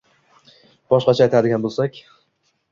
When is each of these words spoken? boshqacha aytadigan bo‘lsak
boshqacha 0.95 1.27
aytadigan 1.27 1.65
bo‘lsak 1.69 2.03